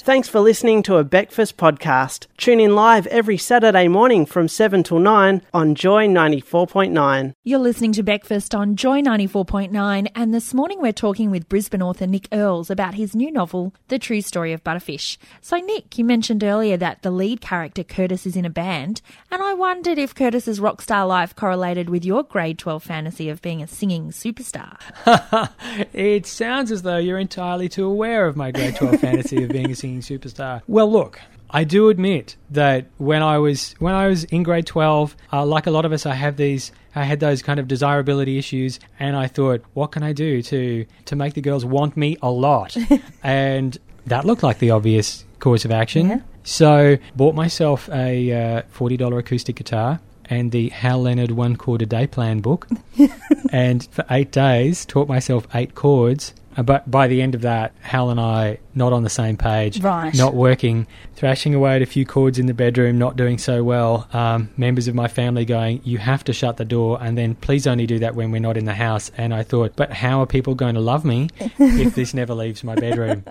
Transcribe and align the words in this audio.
Thanks 0.00 0.28
for 0.28 0.38
listening 0.38 0.84
to 0.84 0.96
a 0.96 1.04
Breakfast 1.04 1.56
podcast. 1.56 2.28
Tune 2.36 2.60
in 2.60 2.76
live 2.76 3.08
every 3.08 3.36
Saturday 3.36 3.88
morning 3.88 4.26
from 4.26 4.46
7 4.46 4.84
till 4.84 5.00
9 5.00 5.42
on 5.52 5.74
Joy 5.74 6.06
94.9. 6.06 7.34
You're 7.42 7.58
listening 7.58 7.90
to 7.92 8.04
Breakfast 8.04 8.54
on 8.54 8.76
Joy 8.76 9.02
94.9, 9.02 10.08
and 10.14 10.32
this 10.32 10.54
morning 10.54 10.80
we're 10.80 10.92
talking 10.92 11.32
with 11.32 11.48
Brisbane 11.48 11.82
author 11.82 12.06
Nick 12.06 12.28
Earls 12.32 12.70
about 12.70 12.94
his 12.94 13.16
new 13.16 13.30
novel, 13.32 13.74
The 13.88 13.98
True 13.98 14.20
Story 14.20 14.52
of 14.52 14.62
Butterfish. 14.62 15.18
So, 15.40 15.56
Nick, 15.56 15.98
you 15.98 16.04
mentioned 16.04 16.44
earlier 16.44 16.76
that 16.76 17.02
the 17.02 17.10
lead 17.10 17.40
character, 17.40 17.82
Curtis, 17.82 18.24
is 18.24 18.36
in 18.36 18.44
a 18.44 18.50
band, 18.50 19.02
and 19.32 19.42
I 19.42 19.52
wondered 19.54 19.98
if 19.98 20.14
Curtis's 20.14 20.60
rock 20.60 20.80
star 20.80 21.06
life 21.06 21.34
correlated 21.34 21.90
with 21.90 22.04
your 22.04 22.22
grade 22.22 22.60
12 22.60 22.84
fantasy 22.84 23.28
of 23.28 23.42
being 23.42 23.62
a 23.62 23.66
singing 23.66 24.10
superstar. 24.10 24.78
it 25.92 26.24
sounds 26.24 26.70
as 26.70 26.82
though 26.82 26.98
you're 26.98 27.18
entirely 27.18 27.68
too 27.68 27.84
aware 27.84 28.26
of 28.28 28.36
my 28.36 28.52
grade 28.52 28.76
12 28.76 29.00
fantasy 29.00 29.42
of 29.42 29.50
being 29.50 29.72
a 29.72 29.74
singing 29.74 29.87
superstar. 29.96 30.62
Well, 30.68 30.90
look, 30.90 31.20
I 31.50 31.64
do 31.64 31.88
admit 31.88 32.36
that 32.50 32.86
when 32.98 33.22
I 33.22 33.38
was 33.38 33.74
when 33.78 33.94
I 33.94 34.06
was 34.06 34.24
in 34.24 34.42
grade 34.42 34.66
12, 34.66 35.16
uh, 35.32 35.46
like 35.46 35.66
a 35.66 35.70
lot 35.70 35.84
of 35.84 35.92
us, 35.92 36.04
I 36.04 36.14
have 36.14 36.36
these 36.36 36.72
I 36.94 37.04
had 37.04 37.20
those 37.20 37.42
kind 37.42 37.58
of 37.60 37.68
desirability 37.68 38.38
issues, 38.38 38.80
and 38.98 39.16
I 39.16 39.26
thought, 39.26 39.62
what 39.74 39.92
can 39.92 40.02
I 40.02 40.12
do 40.12 40.42
to 40.42 40.84
to 41.06 41.16
make 41.16 41.34
the 41.34 41.40
girls 41.40 41.64
want 41.64 41.96
me 41.96 42.16
a 42.22 42.30
lot? 42.30 42.76
and 43.22 43.76
that 44.06 44.24
looked 44.24 44.42
like 44.42 44.58
the 44.58 44.70
obvious 44.70 45.24
course 45.38 45.64
of 45.64 45.70
action. 45.70 46.08
Yeah. 46.08 46.20
So 46.44 46.98
bought 47.16 47.34
myself 47.34 47.88
a 47.90 48.32
uh, 48.32 48.62
forty 48.68 48.96
dollar 48.96 49.18
acoustic 49.18 49.56
guitar 49.56 50.00
and 50.26 50.52
the 50.52 50.68
Hal 50.68 51.02
Leonard 51.02 51.30
one 51.30 51.56
chord 51.56 51.82
a 51.82 51.86
day 51.86 52.06
plan 52.06 52.40
book, 52.40 52.68
and 53.50 53.86
for 53.90 54.04
eight 54.10 54.30
days 54.30 54.84
taught 54.84 55.08
myself 55.08 55.46
eight 55.54 55.74
chords. 55.74 56.34
Uh, 56.58 56.62
But 56.62 56.90
by 56.90 57.06
the 57.06 57.22
end 57.22 57.34
of 57.34 57.42
that, 57.42 57.72
Hal 57.80 58.10
and 58.10 58.18
I 58.20 58.58
not 58.74 58.92
on 58.92 59.02
the 59.04 59.08
same 59.10 59.36
page, 59.36 59.80
Right. 59.80 60.14
not 60.14 60.34
working, 60.34 60.86
thrashing 61.14 61.54
away 61.54 61.76
at 61.76 61.82
a 61.82 61.86
few 61.86 62.04
chords 62.04 62.38
in 62.38 62.46
the 62.46 62.54
bedroom, 62.54 62.98
not 62.98 63.16
doing 63.16 63.38
so 63.38 63.62
well. 63.64 64.06
Um, 64.12 64.50
members 64.56 64.88
of 64.88 64.94
my 64.94 65.08
family 65.08 65.44
going, 65.44 65.80
"You 65.84 65.98
have 65.98 66.22
to 66.24 66.32
shut 66.32 66.56
the 66.56 66.64
door," 66.64 66.98
and 67.00 67.16
then 67.16 67.34
please 67.36 67.66
only 67.66 67.86
do 67.86 67.98
that 68.00 68.14
when 68.14 68.30
we're 68.32 68.40
not 68.40 68.56
in 68.56 68.64
the 68.66 68.74
house. 68.74 69.10
And 69.16 69.32
I 69.32 69.42
thought, 69.44 69.72
but 69.76 69.92
how 69.92 70.20
are 70.20 70.26
people 70.26 70.54
going 70.54 70.74
to 70.74 70.80
love 70.80 71.04
me 71.04 71.28
if 71.58 71.94
this 71.94 72.12
never 72.14 72.34
leaves 72.34 72.62
my 72.64 72.74
bedroom? 72.74 73.24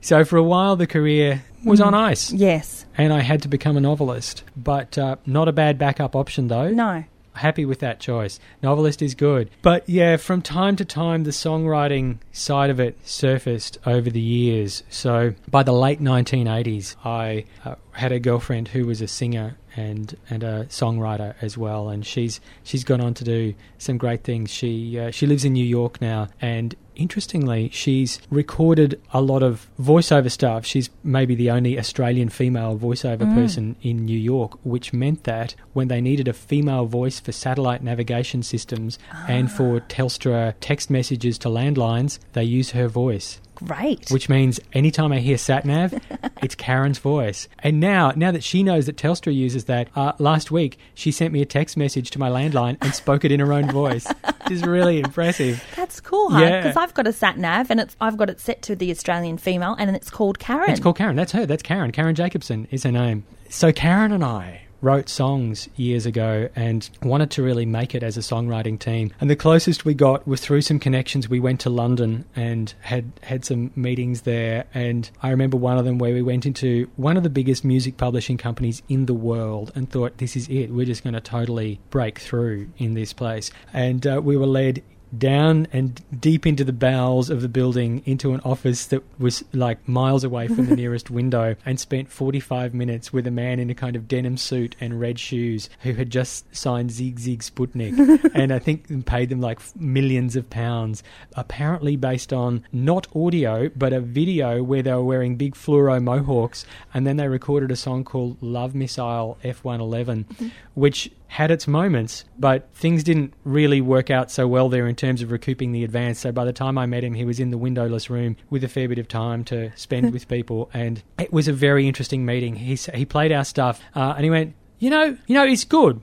So 0.00 0.24
for 0.24 0.36
a 0.36 0.42
while, 0.42 0.76
the 0.76 0.86
career 0.86 1.42
was 1.64 1.80
on 1.80 1.94
ice, 1.94 2.32
Yes. 2.32 2.84
and 2.98 3.12
I 3.12 3.20
had 3.20 3.42
to 3.42 3.48
become 3.48 3.76
a 3.76 3.80
novelist. 3.80 4.42
But 4.56 4.98
uh, 4.98 5.16
not 5.26 5.46
a 5.48 5.52
bad 5.52 5.78
backup 5.78 6.16
option, 6.16 6.48
though 6.48 6.68
No. 6.70 7.04
Happy 7.34 7.64
with 7.64 7.80
that 7.80 8.00
choice. 8.00 8.38
Novelist 8.62 9.02
is 9.02 9.14
good. 9.14 9.50
But 9.62 9.88
yeah, 9.88 10.16
from 10.16 10.42
time 10.42 10.76
to 10.76 10.84
time, 10.84 11.24
the 11.24 11.30
songwriting 11.30 12.18
side 12.32 12.70
of 12.70 12.80
it 12.80 12.98
surfaced 13.04 13.78
over 13.86 14.10
the 14.10 14.20
years. 14.20 14.82
So 14.88 15.34
by 15.50 15.62
the 15.62 15.72
late 15.72 16.00
1980s, 16.00 16.96
I 17.04 17.44
uh, 17.64 17.76
had 17.92 18.12
a 18.12 18.20
girlfriend 18.20 18.68
who 18.68 18.86
was 18.86 19.00
a 19.00 19.08
singer 19.08 19.56
and 19.76 20.16
and 20.30 20.42
a 20.42 20.64
songwriter 20.66 21.34
as 21.40 21.56
well, 21.56 21.88
and 21.88 22.04
she's 22.06 22.40
she's 22.62 22.84
gone 22.84 23.00
on 23.00 23.14
to 23.14 23.24
do 23.24 23.54
some 23.78 23.98
great 23.98 24.24
things. 24.24 24.50
She 24.50 24.98
uh, 24.98 25.10
she 25.10 25.26
lives 25.26 25.44
in 25.44 25.52
New 25.52 25.64
York 25.64 26.00
now, 26.00 26.28
and 26.40 26.74
interestingly, 26.94 27.70
she's 27.70 28.20
recorded 28.30 29.00
a 29.12 29.20
lot 29.20 29.42
of 29.42 29.68
voiceover 29.80 30.30
stuff. 30.30 30.64
She's 30.64 30.90
maybe 31.02 31.34
the 31.34 31.50
only 31.50 31.78
Australian 31.78 32.28
female 32.28 32.78
voiceover 32.78 33.32
person 33.34 33.76
in 33.82 34.04
New 34.04 34.18
York, 34.18 34.58
which 34.64 34.92
meant 34.92 35.24
that 35.24 35.54
when 35.72 35.88
they 35.88 36.00
needed 36.00 36.28
a 36.28 36.32
female 36.32 36.86
voice 36.86 37.20
for 37.20 37.32
satellite 37.32 37.82
navigation 37.82 38.42
systems 38.42 38.98
and 39.28 39.50
for 39.50 39.80
Telstra 39.80 40.54
text 40.60 40.90
messages 40.90 41.38
to 41.38 41.48
landlines, 41.48 42.18
they 42.32 42.44
use 42.44 42.70
her 42.70 42.88
voice. 42.88 43.40
Great. 43.64 44.10
Which 44.10 44.28
means 44.28 44.60
anytime 44.72 45.12
I 45.12 45.18
hear 45.18 45.36
satnav, 45.36 46.00
it's 46.42 46.54
Karen's 46.54 46.98
voice. 46.98 47.48
And 47.60 47.80
now, 47.80 48.12
now 48.16 48.30
that 48.30 48.42
she 48.42 48.62
knows 48.62 48.86
that 48.86 48.96
Telstra 48.96 49.34
uses 49.34 49.64
that, 49.66 49.88
uh, 49.94 50.12
last 50.18 50.50
week 50.50 50.78
she 50.94 51.10
sent 51.10 51.32
me 51.32 51.42
a 51.42 51.46
text 51.46 51.76
message 51.76 52.10
to 52.10 52.18
my 52.18 52.28
landline 52.28 52.76
and 52.80 52.94
spoke 52.94 53.24
it 53.24 53.32
in 53.32 53.40
her 53.40 53.52
own 53.52 53.70
voice, 53.70 54.06
which 54.06 54.52
is 54.52 54.62
really 54.64 54.98
impressive. 54.98 55.64
That's 55.76 56.00
cool, 56.00 56.30
huh? 56.30 56.40
Yeah. 56.40 56.60
Because 56.62 56.76
I've 56.76 56.94
got 56.94 57.06
a 57.06 57.12
sat 57.12 57.38
nav 57.38 57.70
and 57.70 57.80
it's 57.80 57.96
I've 58.00 58.16
got 58.16 58.30
it 58.30 58.40
set 58.40 58.62
to 58.62 58.76
the 58.76 58.90
Australian 58.90 59.38
female 59.38 59.76
and 59.78 59.94
it's 59.94 60.10
called 60.10 60.38
Karen. 60.38 60.70
It's 60.70 60.80
called 60.80 60.96
Karen. 60.96 61.16
That's 61.16 61.32
her. 61.32 61.46
That's 61.46 61.62
Karen. 61.62 61.92
Karen 61.92 62.14
Jacobson 62.14 62.66
is 62.70 62.82
her 62.84 62.92
name. 62.92 63.24
So 63.48 63.72
Karen 63.72 64.12
and 64.12 64.24
I 64.24 64.61
wrote 64.82 65.08
songs 65.08 65.68
years 65.76 66.04
ago 66.04 66.48
and 66.54 66.90
wanted 67.02 67.30
to 67.30 67.42
really 67.42 67.64
make 67.64 67.94
it 67.94 68.02
as 68.02 68.16
a 68.16 68.20
songwriting 68.20 68.78
team. 68.78 69.12
And 69.20 69.30
the 69.30 69.36
closest 69.36 69.84
we 69.84 69.94
got 69.94 70.26
was 70.26 70.40
through 70.40 70.62
some 70.62 70.78
connections. 70.78 71.28
We 71.28 71.40
went 71.40 71.60
to 71.60 71.70
London 71.70 72.26
and 72.36 72.74
had 72.80 73.12
had 73.22 73.44
some 73.44 73.70
meetings 73.76 74.22
there. 74.22 74.64
And 74.74 75.08
I 75.22 75.30
remember 75.30 75.56
one 75.56 75.78
of 75.78 75.84
them 75.84 75.98
where 75.98 76.12
we 76.12 76.22
went 76.22 76.44
into 76.44 76.90
one 76.96 77.16
of 77.16 77.22
the 77.22 77.30
biggest 77.30 77.64
music 77.64 77.96
publishing 77.96 78.36
companies 78.36 78.82
in 78.88 79.06
the 79.06 79.14
world 79.14 79.72
and 79.74 79.88
thought, 79.88 80.18
this 80.18 80.36
is 80.36 80.48
it. 80.48 80.70
We're 80.70 80.86
just 80.86 81.04
going 81.04 81.14
to 81.14 81.20
totally 81.20 81.80
break 81.90 82.18
through 82.18 82.68
in 82.76 82.94
this 82.94 83.12
place. 83.12 83.50
And 83.72 84.06
uh, 84.06 84.20
we 84.22 84.36
were 84.36 84.46
led 84.46 84.82
down 85.16 85.66
and 85.72 86.00
deep 86.20 86.46
into 86.46 86.64
the 86.64 86.72
bowels 86.72 87.28
of 87.28 87.42
the 87.42 87.48
building 87.48 88.02
into 88.06 88.32
an 88.32 88.40
office 88.40 88.86
that 88.86 89.02
was 89.18 89.44
like 89.52 89.86
miles 89.86 90.24
away 90.24 90.48
from 90.48 90.66
the 90.66 90.76
nearest 90.82 91.10
window 91.10 91.54
and 91.66 91.78
spent 91.78 92.10
45 92.10 92.72
minutes 92.72 93.12
with 93.12 93.26
a 93.26 93.30
man 93.30 93.58
in 93.58 93.68
a 93.68 93.74
kind 93.74 93.94
of 93.94 94.08
denim 94.08 94.36
suit 94.36 94.74
and 94.80 95.00
red 95.00 95.18
shoes 95.18 95.68
who 95.80 95.92
had 95.94 96.10
just 96.10 96.54
signed 96.54 96.90
Sigue 96.90 97.18
Sigue 97.18 97.42
Sputnik 97.42 98.30
and 98.34 98.52
I 98.52 98.58
think 98.58 99.06
paid 99.06 99.28
them 99.28 99.40
like 99.40 99.60
millions 99.76 100.34
of 100.34 100.48
pounds 100.48 101.02
apparently 101.34 101.96
based 101.96 102.32
on 102.32 102.64
not 102.72 103.06
audio 103.14 103.68
but 103.76 103.92
a 103.92 104.00
video 104.00 104.62
where 104.62 104.82
they 104.82 104.92
were 104.92 105.04
wearing 105.04 105.36
big 105.36 105.54
fluoro 105.54 106.02
mohawks 106.02 106.64
and 106.94 107.06
then 107.06 107.18
they 107.18 107.28
recorded 107.28 107.70
a 107.70 107.76
song 107.76 108.04
called 108.04 108.38
Love 108.40 108.74
Missile 108.74 109.36
F111 109.44 110.24
mm-hmm. 110.24 110.48
which 110.74 111.10
had 111.32 111.50
its 111.50 111.66
moments, 111.66 112.26
but 112.38 112.68
things 112.74 113.02
didn't 113.02 113.32
really 113.42 113.80
work 113.80 114.10
out 114.10 114.30
so 114.30 114.46
well 114.46 114.68
there 114.68 114.86
in 114.86 114.94
terms 114.94 115.22
of 115.22 115.30
recouping 115.30 115.72
the 115.72 115.82
advance. 115.82 116.18
So 116.18 116.30
by 116.30 116.44
the 116.44 116.52
time 116.52 116.76
I 116.76 116.84
met 116.84 117.02
him, 117.02 117.14
he 117.14 117.24
was 117.24 117.40
in 117.40 117.50
the 117.50 117.56
windowless 117.56 118.10
room 118.10 118.36
with 118.50 118.62
a 118.64 118.68
fair 118.68 118.86
bit 118.86 118.98
of 118.98 119.08
time 119.08 119.42
to 119.44 119.74
spend 119.74 120.12
with 120.12 120.28
people, 120.28 120.70
and 120.74 121.02
it 121.18 121.32
was 121.32 121.48
a 121.48 121.52
very 121.54 121.88
interesting 121.88 122.26
meeting. 122.26 122.56
He 122.56 122.74
he 122.74 123.06
played 123.06 123.32
our 123.32 123.46
stuff, 123.46 123.80
uh, 123.94 124.12
and 124.14 124.24
he 124.24 124.30
went, 124.30 124.54
you 124.78 124.90
know, 124.90 125.16
you 125.26 125.34
know, 125.34 125.44
it's 125.44 125.64
good, 125.64 126.02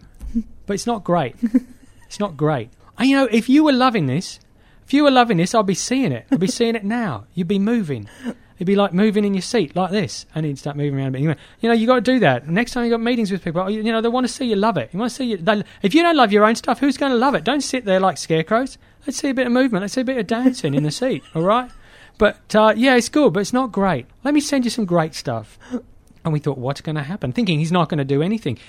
but 0.66 0.74
it's 0.74 0.88
not 0.88 1.04
great. 1.04 1.36
It's 2.08 2.20
not 2.20 2.36
great. 2.36 2.72
And 2.98 3.08
you 3.08 3.16
know, 3.16 3.28
if 3.30 3.50
you 3.50 3.64
were 3.64 3.72
loving 3.72 4.08
this, 4.08 4.40
if 4.84 4.96
you 4.96 5.04
were 5.04 5.12
loving 5.12 5.38
this, 5.38 5.54
I'd 5.54 5.68
be 5.68 5.76
seeing 5.76 6.12
it. 6.12 6.26
I'd 6.32 6.40
be 6.40 6.48
seeing 6.48 6.76
it 6.76 6.84
now. 6.84 7.28
You'd 7.36 7.48
be 7.48 7.60
moving. 7.60 8.10
It'd 8.60 8.68
be 8.68 8.76
like 8.76 8.94
moving 8.94 9.24
in 9.24 9.34
your 9.34 9.42
seat 9.42 9.74
like 9.74 9.90
this, 9.90 10.26
and 10.36 10.46
he'd 10.46 10.60
start 10.60 10.76
moving 10.76 11.00
around. 11.00 11.08
a 11.08 11.12
bit. 11.12 11.20
Anyway, 11.20 11.38
you 11.62 11.70
know, 11.70 11.74
you 11.76 11.88
got 11.88 11.96
to 11.96 12.02
do 12.02 12.20
that. 12.20 12.46
Next 12.50 12.74
time 12.74 12.84
you 12.84 12.92
got 12.92 13.00
meetings 13.00 13.32
with 13.32 13.42
people, 13.42 13.70
you 13.70 13.82
know, 13.84 14.02
they 14.02 14.10
want 14.10 14.28
to 14.28 14.34
see 14.34 14.48
you 14.48 14.58
love 14.58 14.76
it. 14.76 14.90
You 14.92 15.00
want 15.00 15.12
to 15.12 15.16
see 15.16 15.26
you. 15.32 15.38
They, 15.38 15.64
if 15.82 15.96
you 15.96 16.02
don't 16.02 16.18
love 16.18 16.34
your 16.34 16.44
own 16.44 16.56
stuff, 16.56 16.80
who's 16.80 16.98
going 16.98 17.14
to 17.14 17.18
love 17.18 17.36
it? 17.36 17.46
Don't 17.46 17.62
sit 17.62 17.86
there 17.86 18.02
like 18.02 18.18
scarecrows. 18.18 18.78
Let's 19.08 19.18
see 19.18 19.30
a 19.30 19.34
bit 19.34 19.48
of 19.48 19.54
movement. 19.54 19.84
Let's 19.84 19.94
see 19.94 20.02
a 20.02 20.06
bit 20.06 20.18
of 20.18 20.28
dancing 20.28 20.74
in 20.74 20.84
the 20.84 20.92
seat. 20.92 21.24
All 21.36 21.44
right. 21.44 21.72
But 22.18 22.54
uh, 22.54 22.74
yeah, 22.76 22.98
it's 22.98 23.08
good, 23.08 23.32
but 23.32 23.40
it's 23.40 23.54
not 23.54 23.72
great. 23.72 24.08
Let 24.26 24.34
me 24.34 24.42
send 24.42 24.66
you 24.66 24.70
some 24.70 24.84
great 24.84 25.16
stuff. 25.16 25.58
And 26.26 26.34
we 26.34 26.40
thought, 26.40 26.58
what's 26.58 26.82
going 26.82 26.98
to 26.98 27.04
happen? 27.04 27.32
Thinking 27.32 27.60
he's 27.60 27.72
not 27.72 27.88
going 27.88 28.00
to 28.00 28.04
do 28.04 28.22
anything. 28.22 28.60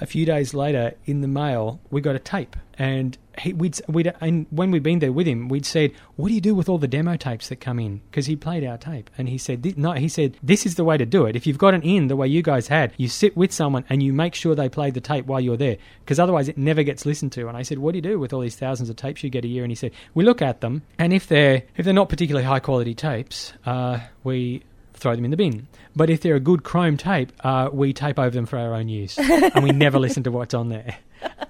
A 0.00 0.06
few 0.06 0.24
days 0.26 0.54
later, 0.54 0.94
in 1.04 1.20
the 1.20 1.28
mail, 1.28 1.80
we 1.90 2.00
got 2.00 2.16
a 2.16 2.18
tape, 2.18 2.56
and 2.78 3.16
he, 3.38 3.52
we'd, 3.52 3.80
we'd 3.88 4.12
and 4.20 4.46
when 4.50 4.70
we'd 4.70 4.82
been 4.82 4.98
there 4.98 5.12
with 5.12 5.26
him, 5.26 5.48
we'd 5.48 5.64
said, 5.66 5.92
"What 6.16 6.28
do 6.28 6.34
you 6.34 6.40
do 6.40 6.54
with 6.54 6.68
all 6.68 6.78
the 6.78 6.88
demo 6.88 7.16
tapes 7.16 7.48
that 7.48 7.60
come 7.60 7.78
in?" 7.78 8.00
Because 8.10 8.26
he 8.26 8.36
played 8.36 8.64
our 8.64 8.78
tape, 8.78 9.10
and 9.16 9.28
he 9.28 9.38
said, 9.38 9.78
"No." 9.78 9.92
He 9.92 10.08
said, 10.08 10.36
"This 10.42 10.66
is 10.66 10.74
the 10.74 10.84
way 10.84 10.96
to 10.96 11.06
do 11.06 11.26
it. 11.26 11.36
If 11.36 11.46
you've 11.46 11.58
got 11.58 11.74
an 11.74 11.82
in 11.82 12.08
the 12.08 12.16
way 12.16 12.26
you 12.26 12.42
guys 12.42 12.68
had, 12.68 12.92
you 12.96 13.08
sit 13.08 13.36
with 13.36 13.52
someone 13.52 13.84
and 13.88 14.02
you 14.02 14.12
make 14.12 14.34
sure 14.34 14.54
they 14.54 14.68
play 14.68 14.90
the 14.90 15.00
tape 15.00 15.26
while 15.26 15.40
you're 15.40 15.56
there, 15.56 15.76
because 16.00 16.18
otherwise 16.18 16.48
it 16.48 16.58
never 16.58 16.82
gets 16.82 17.06
listened 17.06 17.32
to." 17.32 17.48
And 17.48 17.56
I 17.56 17.62
said, 17.62 17.78
"What 17.78 17.92
do 17.92 17.98
you 17.98 18.02
do 18.02 18.18
with 18.18 18.32
all 18.32 18.40
these 18.40 18.56
thousands 18.56 18.90
of 18.90 18.96
tapes 18.96 19.22
you 19.22 19.30
get 19.30 19.44
a 19.44 19.48
year?" 19.48 19.62
And 19.64 19.70
he 19.70 19.76
said, 19.76 19.92
"We 20.14 20.24
look 20.24 20.42
at 20.42 20.60
them, 20.60 20.82
and 20.98 21.12
if 21.12 21.26
they're 21.26 21.62
if 21.76 21.84
they're 21.84 21.94
not 21.94 22.08
particularly 22.08 22.46
high 22.46 22.60
quality 22.60 22.94
tapes, 22.94 23.52
uh, 23.66 24.00
we." 24.24 24.62
Throw 24.94 25.14
them 25.14 25.24
in 25.24 25.30
the 25.30 25.36
bin. 25.36 25.66
But 25.94 26.10
if 26.10 26.20
they're 26.20 26.36
a 26.36 26.40
good 26.40 26.62
chrome 26.62 26.96
tape, 26.96 27.32
uh, 27.44 27.68
we 27.72 27.92
tape 27.92 28.18
over 28.18 28.30
them 28.30 28.46
for 28.46 28.58
our 28.58 28.74
own 28.74 28.88
use, 28.88 29.18
and 29.18 29.62
we 29.62 29.70
never 29.70 29.98
listen 30.00 30.22
to 30.24 30.30
what's 30.30 30.54
on 30.54 30.68
there. 30.68 30.96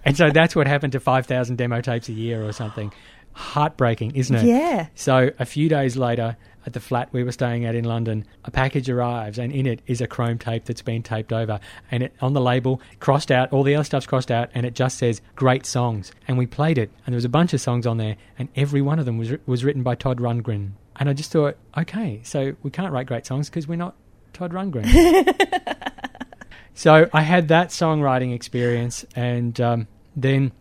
And 0.04 0.16
so 0.16 0.30
that's 0.30 0.56
what 0.56 0.66
happened 0.66 0.92
to 0.92 1.00
five 1.00 1.26
thousand 1.26 1.56
demo 1.56 1.80
tapes 1.80 2.08
a 2.08 2.12
year 2.12 2.44
or 2.44 2.52
something. 2.52 2.92
Heartbreaking, 3.34 4.14
isn't 4.14 4.36
it? 4.36 4.44
Yeah. 4.44 4.88
So 4.94 5.30
a 5.38 5.46
few 5.46 5.68
days 5.68 5.96
later, 5.96 6.36
at 6.66 6.74
the 6.74 6.80
flat 6.80 7.08
we 7.12 7.24
were 7.24 7.32
staying 7.32 7.64
at 7.64 7.74
in 7.74 7.84
London, 7.84 8.26
a 8.44 8.50
package 8.50 8.88
arrives, 8.90 9.38
and 9.38 9.52
in 9.52 9.66
it 9.66 9.80
is 9.86 10.00
a 10.00 10.06
chrome 10.06 10.38
tape 10.38 10.64
that's 10.64 10.82
been 10.82 11.02
taped 11.02 11.32
over, 11.32 11.58
and 11.90 12.02
it 12.02 12.12
on 12.20 12.34
the 12.34 12.40
label 12.40 12.80
crossed 13.00 13.30
out, 13.30 13.52
all 13.52 13.62
the 13.62 13.74
other 13.74 13.84
stuff's 13.84 14.06
crossed 14.06 14.30
out, 14.30 14.50
and 14.54 14.66
it 14.66 14.74
just 14.74 14.98
says 14.98 15.20
"Great 15.34 15.66
Songs." 15.66 16.12
And 16.28 16.36
we 16.36 16.46
played 16.46 16.78
it, 16.78 16.90
and 17.06 17.12
there 17.12 17.16
was 17.16 17.24
a 17.24 17.30
bunch 17.30 17.52
of 17.54 17.60
songs 17.60 17.86
on 17.86 17.96
there, 17.96 18.16
and 18.38 18.48
every 18.56 18.82
one 18.82 18.98
of 18.98 19.06
them 19.06 19.18
was 19.18 19.32
was 19.46 19.64
written 19.64 19.82
by 19.82 19.94
Todd 19.94 20.18
Rundgren. 20.18 20.72
And 20.96 21.08
I 21.08 21.12
just 21.12 21.32
thought, 21.32 21.56
okay, 21.76 22.20
so 22.22 22.54
we 22.62 22.70
can't 22.70 22.92
write 22.92 23.06
great 23.06 23.26
songs 23.26 23.48
because 23.48 23.66
we're 23.66 23.76
not 23.76 23.94
Todd 24.32 24.52
Rundgren. 24.52 24.86
so 26.74 27.08
I 27.12 27.22
had 27.22 27.48
that 27.48 27.68
songwriting 27.68 28.34
experience 28.34 29.04
and 29.16 29.58
um, 29.60 29.88
then 30.14 30.52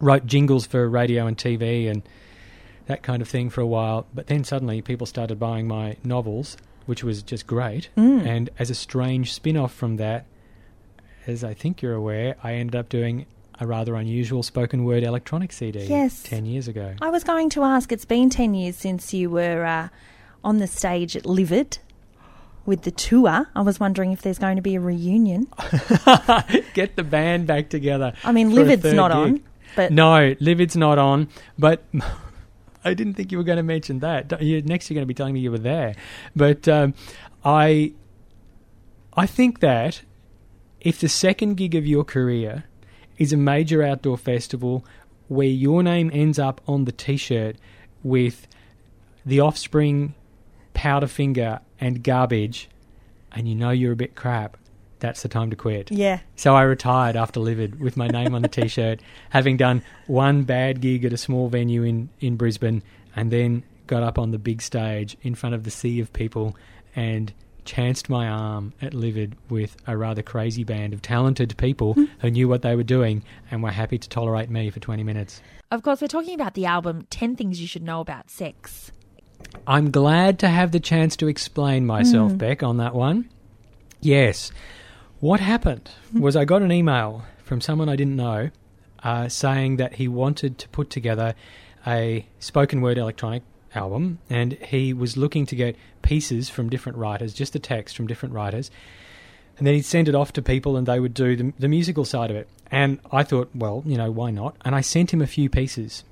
wrote 0.00 0.26
jingles 0.26 0.66
for 0.66 0.88
radio 0.88 1.26
and 1.26 1.36
TV 1.36 1.90
and 1.90 2.02
that 2.86 3.02
kind 3.02 3.22
of 3.22 3.28
thing 3.28 3.50
for 3.50 3.60
a 3.60 3.66
while. 3.66 4.06
But 4.14 4.26
then 4.26 4.44
suddenly 4.44 4.82
people 4.82 5.06
started 5.06 5.38
buying 5.38 5.68
my 5.68 5.96
novels, 6.02 6.56
which 6.86 7.04
was 7.04 7.22
just 7.22 7.46
great. 7.46 7.90
Mm. 7.96 8.26
And 8.26 8.50
as 8.58 8.70
a 8.70 8.74
strange 8.74 9.32
spin 9.32 9.56
off 9.56 9.74
from 9.74 9.96
that, 9.96 10.26
as 11.26 11.44
I 11.44 11.54
think 11.54 11.82
you're 11.82 11.94
aware, 11.94 12.36
I 12.42 12.54
ended 12.54 12.76
up 12.76 12.88
doing 12.88 13.26
a 13.60 13.66
rather 13.66 13.94
unusual 13.94 14.42
spoken 14.42 14.84
word 14.84 15.02
electronic 15.02 15.52
CD 15.52 15.80
Yes. 15.84 16.22
10 16.22 16.46
years 16.46 16.66
ago. 16.66 16.94
I 17.02 17.10
was 17.10 17.22
going 17.24 17.50
to 17.50 17.62
ask, 17.62 17.92
it's 17.92 18.06
been 18.06 18.30
10 18.30 18.54
years 18.54 18.74
since 18.76 19.12
you 19.12 19.28
were 19.30 19.64
uh, 19.64 19.88
on 20.42 20.58
the 20.58 20.66
stage 20.66 21.14
at 21.16 21.26
Livid 21.26 21.78
with 22.64 22.82
the 22.82 22.90
tour. 22.90 23.48
I 23.54 23.60
was 23.60 23.78
wondering 23.78 24.12
if 24.12 24.22
there's 24.22 24.38
going 24.38 24.56
to 24.56 24.62
be 24.62 24.76
a 24.76 24.80
reunion. 24.80 25.46
Get 26.74 26.96
the 26.96 27.04
band 27.04 27.46
back 27.46 27.68
together. 27.68 28.14
I 28.24 28.32
mean, 28.32 28.50
Livid's 28.50 28.92
not 28.94 29.10
gig. 29.10 29.16
on, 29.18 29.42
but 29.76 29.92
No, 29.92 30.34
Livid's 30.40 30.76
not 30.76 30.98
on, 30.98 31.28
but 31.58 31.84
I 32.84 32.94
didn't 32.94 33.14
think 33.14 33.30
you 33.30 33.36
were 33.38 33.44
going 33.44 33.58
to 33.58 33.62
mention 33.62 33.98
that. 33.98 34.40
You, 34.42 34.62
next, 34.62 34.88
you're 34.88 34.94
going 34.94 35.02
to 35.04 35.06
be 35.06 35.14
telling 35.14 35.34
me 35.34 35.40
you 35.40 35.50
were 35.50 35.58
there. 35.58 35.94
But 36.34 36.66
um, 36.66 36.94
I, 37.44 37.92
I 39.14 39.26
think 39.26 39.60
that 39.60 40.00
if 40.80 40.98
the 40.98 41.08
second 41.10 41.56
gig 41.56 41.74
of 41.74 41.86
your 41.86 42.04
career 42.04 42.64
is 43.20 43.32
a 43.32 43.36
major 43.36 43.84
outdoor 43.84 44.18
festival 44.18 44.84
where 45.28 45.46
your 45.46 45.84
name 45.84 46.10
ends 46.12 46.40
up 46.40 46.60
on 46.66 46.86
the 46.86 46.92
T-shirt 46.92 47.54
with 48.02 48.48
the 49.24 49.38
Offspring, 49.38 50.14
Powderfinger, 50.74 51.60
and 51.78 52.02
Garbage, 52.02 52.68
and 53.30 53.46
you 53.46 53.54
know 53.54 53.70
you're 53.70 53.92
a 53.92 53.96
bit 53.96 54.16
crap, 54.16 54.56
that's 54.98 55.22
the 55.22 55.28
time 55.28 55.50
to 55.50 55.56
quit. 55.56 55.90
yeah. 55.90 56.20
So 56.36 56.56
I 56.56 56.62
retired 56.62 57.16
after 57.16 57.40
Livid 57.40 57.78
with 57.78 57.96
my 57.96 58.08
name 58.08 58.34
on 58.34 58.42
the 58.42 58.48
t-shirt, 58.48 59.00
having 59.30 59.56
done 59.56 59.82
one 60.06 60.42
bad 60.42 60.80
gig 60.80 61.04
at 61.04 61.12
a 61.12 61.16
small 61.16 61.48
venue 61.48 61.82
in, 61.82 62.08
in 62.20 62.36
Brisbane, 62.36 62.82
and 63.14 63.30
then 63.30 63.62
got 63.86 64.02
up 64.02 64.18
on 64.18 64.30
the 64.30 64.38
big 64.38 64.62
stage 64.62 65.16
in 65.22 65.34
front 65.34 65.54
of 65.54 65.64
the 65.64 65.70
sea 65.70 66.00
of 66.00 66.12
people 66.12 66.56
and 66.96 67.32
chanced 67.64 68.08
my 68.08 68.28
arm 68.28 68.72
at 68.80 68.94
Livid 68.94 69.36
with 69.48 69.76
a 69.86 69.96
rather 69.96 70.22
crazy 70.22 70.64
band 70.64 70.92
of 70.92 71.02
talented 71.02 71.56
people 71.56 71.94
who 72.20 72.30
knew 72.30 72.48
what 72.48 72.62
they 72.62 72.76
were 72.76 72.82
doing 72.82 73.22
and 73.50 73.62
were 73.62 73.70
happy 73.70 73.98
to 73.98 74.08
tolerate 74.08 74.50
me 74.50 74.70
for 74.70 74.80
20 74.80 75.02
minutes. 75.02 75.40
Of 75.70 75.82
course, 75.82 76.00
we're 76.00 76.08
talking 76.08 76.34
about 76.34 76.54
the 76.54 76.66
album 76.66 77.06
10 77.10 77.36
Things 77.36 77.60
You 77.60 77.66
Should 77.66 77.82
Know 77.82 78.00
About 78.00 78.30
Sex. 78.30 78.92
I'm 79.66 79.90
glad 79.90 80.38
to 80.40 80.48
have 80.48 80.72
the 80.72 80.80
chance 80.80 81.16
to 81.16 81.28
explain 81.28 81.86
myself, 81.86 82.36
Bek, 82.36 82.62
on 82.62 82.76
that 82.78 82.94
one. 82.94 83.28
Yes. 84.00 84.52
What 85.20 85.40
happened 85.40 85.90
was 86.12 86.36
I 86.36 86.44
got 86.44 86.62
an 86.62 86.72
email 86.72 87.24
from 87.44 87.60
someone 87.60 87.88
I 87.88 87.96
didn't 87.96 88.16
know 88.16 88.50
uh, 89.02 89.28
saying 89.28 89.76
that 89.76 89.94
he 89.94 90.08
wanted 90.08 90.58
to 90.58 90.68
put 90.68 90.90
together 90.90 91.34
a 91.86 92.26
spoken 92.38 92.80
word 92.80 92.98
electronic 92.98 93.42
album 93.74 94.18
and 94.28 94.54
he 94.54 94.92
was 94.92 95.16
looking 95.16 95.46
to 95.46 95.56
get 95.56 95.76
pieces 96.02 96.48
from 96.48 96.68
different 96.68 96.98
writers, 96.98 97.34
just 97.34 97.52
the 97.52 97.58
text 97.58 97.96
from 97.96 98.06
different 98.06 98.34
writers. 98.34 98.70
And 99.58 99.66
then 99.66 99.74
he'd 99.74 99.84
send 99.84 100.08
it 100.08 100.14
off 100.14 100.32
to 100.34 100.42
people 100.42 100.76
and 100.76 100.86
they 100.86 101.00
would 101.00 101.14
do 101.14 101.36
the, 101.36 101.52
the 101.58 101.68
musical 101.68 102.04
side 102.04 102.30
of 102.30 102.36
it. 102.36 102.48
And 102.70 102.98
I 103.12 103.24
thought, 103.24 103.50
well, 103.54 103.82
you 103.84 103.96
know, 103.96 104.10
why 104.10 104.30
not? 104.30 104.56
And 104.64 104.74
I 104.74 104.80
sent 104.80 105.12
him 105.12 105.20
a 105.20 105.26
few 105.26 105.50
pieces 105.50 106.04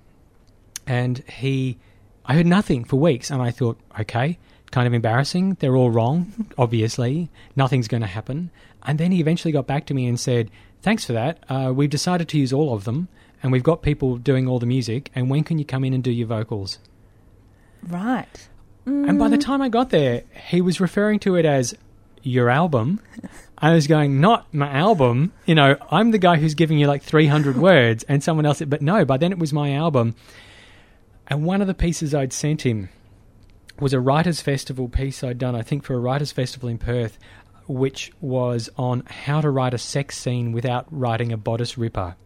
and 0.86 1.18
he 1.28 1.78
I 2.24 2.34
heard 2.34 2.46
nothing 2.46 2.84
for 2.84 2.96
weeks 2.96 3.30
and 3.30 3.40
I 3.40 3.50
thought, 3.50 3.80
okay, 3.98 4.38
kind 4.70 4.86
of 4.86 4.92
embarrassing. 4.92 5.56
They're 5.60 5.76
all 5.76 5.90
wrong, 5.90 6.46
obviously. 6.58 7.30
Nothing's 7.56 7.88
going 7.88 8.02
to 8.02 8.06
happen. 8.06 8.50
And 8.82 8.98
then 8.98 9.12
he 9.12 9.20
eventually 9.20 9.52
got 9.52 9.66
back 9.66 9.86
to 9.86 9.94
me 9.94 10.06
and 10.06 10.20
said, 10.20 10.50
thanks 10.82 11.06
for 11.06 11.14
that. 11.14 11.42
Uh, 11.48 11.72
we've 11.74 11.88
decided 11.88 12.28
to 12.28 12.38
use 12.38 12.52
all 12.52 12.74
of 12.74 12.84
them 12.84 13.08
and 13.42 13.50
we've 13.50 13.62
got 13.62 13.82
people 13.82 14.18
doing 14.18 14.46
all 14.46 14.58
the 14.58 14.66
music. 14.66 15.10
And 15.14 15.30
when 15.30 15.42
can 15.42 15.58
you 15.58 15.64
come 15.64 15.84
in 15.84 15.94
and 15.94 16.04
do 16.04 16.10
your 16.10 16.26
vocals? 16.26 16.78
Right. 17.82 18.48
And 18.86 19.18
by 19.18 19.28
the 19.28 19.36
time 19.36 19.60
I 19.60 19.68
got 19.68 19.90
there, 19.90 20.22
he 20.48 20.62
was 20.62 20.80
referring 20.80 21.18
to 21.20 21.36
it 21.36 21.44
as 21.44 21.74
your 22.22 22.48
album. 22.48 23.00
I 23.58 23.74
was 23.74 23.86
going, 23.86 24.20
not 24.20 24.52
my 24.54 24.70
album. 24.70 25.32
You 25.44 25.54
know, 25.54 25.76
I'm 25.90 26.10
the 26.10 26.18
guy 26.18 26.36
who's 26.36 26.54
giving 26.54 26.78
you 26.78 26.86
like 26.86 27.02
300 27.02 27.56
words 27.58 28.04
and 28.04 28.22
someone 28.22 28.46
else. 28.46 28.62
But 28.62 28.82
no, 28.82 29.04
by 29.04 29.16
then 29.18 29.32
it 29.32 29.38
was 29.38 29.52
my 29.52 29.74
album. 29.74 30.14
And 31.26 31.44
one 31.44 31.60
of 31.60 31.66
the 31.66 31.74
pieces 31.74 32.14
I'd 32.14 32.32
sent 32.32 32.62
him 32.62 32.88
was 33.78 33.92
a 33.92 34.00
Writers' 34.00 34.40
Festival 34.40 34.88
piece 34.88 35.22
I'd 35.22 35.38
done, 35.38 35.54
I 35.54 35.62
think, 35.62 35.84
for 35.84 35.94
a 35.94 35.98
Writers' 35.98 36.32
Festival 36.32 36.68
in 36.68 36.78
Perth, 36.78 37.18
which 37.66 38.12
was 38.20 38.70
on 38.78 39.02
how 39.06 39.40
to 39.40 39.50
write 39.50 39.74
a 39.74 39.78
sex 39.78 40.16
scene 40.16 40.52
without 40.52 40.86
writing 40.90 41.32
a 41.32 41.36
bodice 41.36 41.76
ripper. 41.76 42.16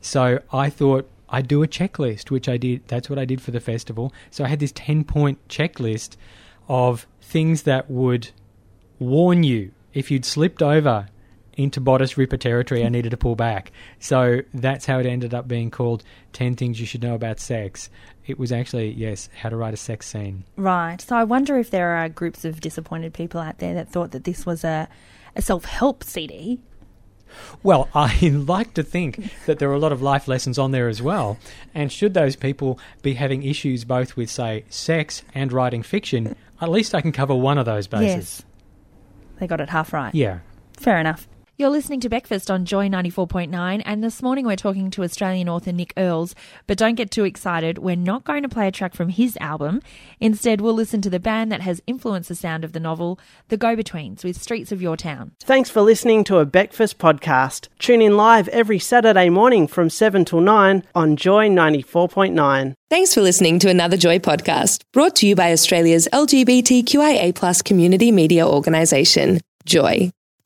So 0.00 0.40
I 0.52 0.68
thought 0.70 1.08
I'd 1.30 1.48
do 1.48 1.62
a 1.62 1.68
checklist, 1.68 2.30
which 2.30 2.48
I 2.48 2.56
did. 2.56 2.86
That's 2.88 3.08
what 3.08 3.18
I 3.18 3.24
did 3.24 3.40
for 3.40 3.50
the 3.50 3.60
festival. 3.60 4.12
So 4.30 4.44
I 4.44 4.48
had 4.48 4.60
this 4.60 4.72
10 4.72 5.04
point 5.04 5.46
checklist 5.48 6.16
of 6.68 7.06
things 7.20 7.62
that 7.62 7.90
would 7.90 8.30
warn 8.98 9.42
you 9.42 9.72
if 9.92 10.10
you'd 10.10 10.24
slipped 10.24 10.62
over 10.62 11.08
into 11.54 11.80
bodice 11.80 12.16
ripper 12.16 12.36
territory, 12.36 12.84
I 12.84 12.88
needed 12.90 13.10
to 13.10 13.16
pull 13.16 13.36
back. 13.36 13.72
So 13.98 14.40
that's 14.54 14.86
how 14.86 14.98
it 14.98 15.06
ended 15.06 15.34
up 15.34 15.46
being 15.46 15.70
called 15.70 16.02
10 16.32 16.56
Things 16.56 16.80
You 16.80 16.86
Should 16.86 17.02
Know 17.02 17.14
About 17.14 17.40
Sex. 17.40 17.90
It 18.26 18.38
was 18.38 18.52
actually, 18.52 18.90
yes, 18.92 19.28
how 19.34 19.48
to 19.48 19.56
write 19.56 19.74
a 19.74 19.76
sex 19.76 20.06
scene. 20.06 20.44
Right. 20.56 21.00
So 21.00 21.16
I 21.16 21.24
wonder 21.24 21.58
if 21.58 21.70
there 21.70 21.96
are 21.96 22.08
groups 22.08 22.44
of 22.44 22.60
disappointed 22.60 23.12
people 23.12 23.40
out 23.40 23.58
there 23.58 23.74
that 23.74 23.88
thought 23.88 24.12
that 24.12 24.24
this 24.24 24.46
was 24.46 24.64
a, 24.64 24.88
a 25.34 25.42
self 25.42 25.64
help 25.64 26.04
CD. 26.04 26.60
Well, 27.62 27.88
I 27.94 28.18
like 28.28 28.74
to 28.74 28.82
think 28.82 29.32
that 29.46 29.58
there 29.58 29.70
are 29.70 29.74
a 29.74 29.78
lot 29.78 29.92
of 29.92 30.02
life 30.02 30.28
lessons 30.28 30.58
on 30.58 30.70
there 30.70 30.88
as 30.88 31.02
well. 31.02 31.38
And 31.74 31.90
should 31.92 32.14
those 32.14 32.36
people 32.36 32.78
be 33.02 33.14
having 33.14 33.42
issues 33.42 33.84
both 33.84 34.16
with, 34.16 34.30
say, 34.30 34.64
sex 34.68 35.22
and 35.34 35.52
writing 35.52 35.82
fiction, 35.82 36.36
at 36.60 36.68
least 36.68 36.94
I 36.94 37.00
can 37.00 37.12
cover 37.12 37.34
one 37.34 37.58
of 37.58 37.66
those 37.66 37.86
bases. 37.86 38.14
Yes. 38.14 38.42
They 39.38 39.46
got 39.46 39.60
it 39.60 39.70
half 39.70 39.92
right. 39.92 40.14
Yeah. 40.14 40.40
Fair 40.74 40.98
enough. 40.98 41.26
You're 41.60 41.68
listening 41.68 42.00
to 42.00 42.08
Breakfast 42.08 42.50
on 42.50 42.64
Joy 42.64 42.88
94.9, 42.88 43.82
and 43.84 44.02
this 44.02 44.22
morning 44.22 44.46
we're 44.46 44.56
talking 44.56 44.90
to 44.92 45.02
Australian 45.02 45.46
author 45.46 45.72
Nick 45.72 45.92
Earls. 45.98 46.34
But 46.66 46.78
don't 46.78 46.94
get 46.94 47.10
too 47.10 47.24
excited, 47.24 47.76
we're 47.76 47.96
not 47.96 48.24
going 48.24 48.42
to 48.44 48.48
play 48.48 48.66
a 48.66 48.72
track 48.72 48.94
from 48.94 49.10
his 49.10 49.36
album. 49.42 49.82
Instead, 50.20 50.62
we'll 50.62 50.72
listen 50.72 51.02
to 51.02 51.10
the 51.10 51.20
band 51.20 51.52
that 51.52 51.60
has 51.60 51.82
influenced 51.86 52.30
the 52.30 52.34
sound 52.34 52.64
of 52.64 52.72
the 52.72 52.80
novel, 52.80 53.20
The 53.48 53.58
Go 53.58 53.76
Betweens, 53.76 54.24
with 54.24 54.40
Streets 54.40 54.72
of 54.72 54.80
Your 54.80 54.96
Town. 54.96 55.32
Thanks 55.40 55.68
for 55.68 55.82
listening 55.82 56.24
to 56.24 56.38
a 56.38 56.46
Breakfast 56.46 56.96
podcast. 56.96 57.68
Tune 57.78 58.00
in 58.00 58.16
live 58.16 58.48
every 58.48 58.78
Saturday 58.78 59.28
morning 59.28 59.66
from 59.66 59.90
7 59.90 60.24
till 60.24 60.40
9 60.40 60.82
on 60.94 61.14
Joy 61.14 61.50
94.9. 61.50 62.72
Thanks 62.88 63.12
for 63.12 63.20
listening 63.20 63.58
to 63.58 63.68
another 63.68 63.98
Joy 63.98 64.18
podcast 64.18 64.80
brought 64.94 65.14
to 65.16 65.26
you 65.26 65.34
by 65.34 65.52
Australia's 65.52 66.08
LGBTQIA 66.10 67.64
community 67.66 68.10
media 68.10 68.48
organisation, 68.48 69.40
Joy. 69.66 70.10